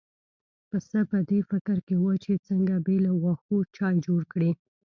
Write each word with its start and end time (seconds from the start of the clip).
پسه 0.69 0.99
په 1.11 1.17
دې 1.29 1.39
فکر 1.51 1.77
کې 1.87 1.95
و 1.99 2.05
چې 2.23 2.33
څنګه 2.47 2.75
بې 2.85 2.97
له 3.05 3.11
واښو 3.21 3.57
چای 3.75 3.95
جوړ 4.07 4.21
کړي. 4.33 4.51